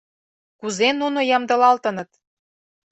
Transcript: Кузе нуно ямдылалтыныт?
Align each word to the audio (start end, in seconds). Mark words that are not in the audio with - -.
Кузе 0.59 0.89
нуно 1.01 1.19
ямдылалтыныт? 1.35 2.09